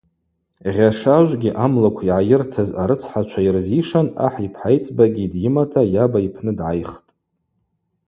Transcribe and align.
Гъьашажвгьи 0.73 1.51
амлыкв 1.65 2.01
йгӏайыртыз 2.03 2.69
арыцхӏачва 2.81 3.41
йырзишан 3.43 4.07
ахӏ 4.25 4.37
йпхӏайцӏбагьи 4.47 5.31
дйымата 5.33 5.81
йаба 5.93 6.19
йпны 6.27 6.51
дгӏайхтӏ. 6.57 7.09